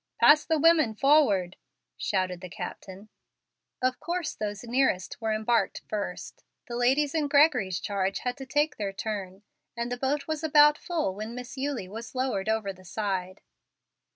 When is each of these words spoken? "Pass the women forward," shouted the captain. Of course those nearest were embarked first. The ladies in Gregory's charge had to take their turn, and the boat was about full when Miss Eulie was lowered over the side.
"Pass 0.19 0.45
the 0.45 0.57
women 0.57 0.95
forward," 0.95 1.57
shouted 1.95 2.41
the 2.41 2.49
captain. 2.49 3.09
Of 3.83 3.99
course 3.99 4.33
those 4.33 4.63
nearest 4.63 5.21
were 5.21 5.31
embarked 5.31 5.83
first. 5.87 6.43
The 6.67 6.75
ladies 6.75 7.13
in 7.13 7.27
Gregory's 7.27 7.79
charge 7.79 8.17
had 8.21 8.35
to 8.37 8.47
take 8.47 8.77
their 8.77 8.93
turn, 8.93 9.43
and 9.77 9.91
the 9.91 9.97
boat 9.97 10.25
was 10.27 10.43
about 10.43 10.79
full 10.79 11.13
when 11.13 11.35
Miss 11.35 11.55
Eulie 11.55 11.87
was 11.87 12.15
lowered 12.15 12.49
over 12.49 12.73
the 12.73 12.83
side. 12.83 13.41